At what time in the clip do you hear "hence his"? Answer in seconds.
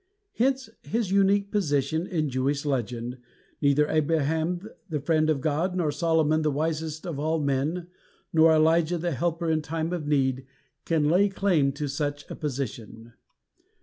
0.37-1.11